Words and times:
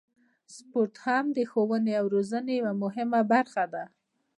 سپورت 0.55 0.95
هم 1.05 1.25
د 1.37 1.39
ښوونې 1.49 1.93
او 1.99 2.05
روزنې 2.15 2.53
یوه 2.61 2.73
مهمه 2.83 3.21
برخه 3.33 3.63
ده. 3.73 3.83